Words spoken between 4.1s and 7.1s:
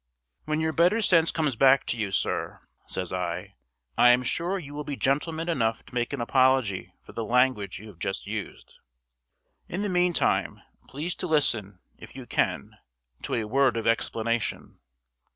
sure you will be gentleman enough to make an apology